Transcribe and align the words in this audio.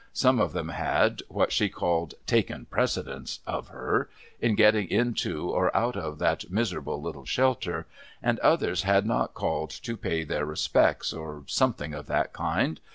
Some 0.13 0.39
of 0.39 0.51
them 0.53 0.69
had, 0.69 1.21
what 1.29 1.51
she 1.51 1.69
called,' 1.69 2.15
taken 2.35 2.65
precedence' 2.65 3.39
of 3.55 3.67
her— 3.67 4.09
in 4.41 4.55
getting 4.55 4.89
into, 4.89 5.51
or 5.51 5.69
out 5.77 5.95
of, 5.95 6.17
that 6.17 6.49
miserable 6.49 6.99
httle 6.99 7.27
shelter!— 7.27 7.85
and 8.23 8.39
others 8.39 8.81
had 8.81 9.05
not 9.05 9.35
called 9.35 9.69
to 9.69 9.95
pay 9.95 10.23
their 10.23 10.43
respects, 10.47 11.13
or 11.13 11.43
something 11.45 11.93
of 11.93 12.07
that 12.07 12.33
kind. 12.33 12.79